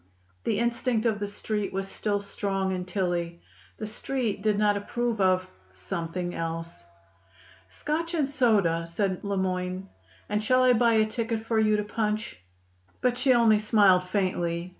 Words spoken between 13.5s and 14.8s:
smiled faintly.